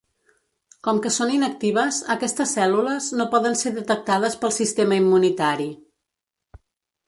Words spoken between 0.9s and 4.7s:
que són inactives, aquestes cèl·lules no poden ser detectades pel